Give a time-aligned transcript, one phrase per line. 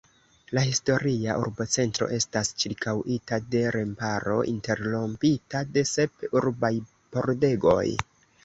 [0.57, 6.73] La historia urbocentro estas ĉirkaŭita de remparo, interrompita de sep urbaj
[7.17, 7.89] pordegoj.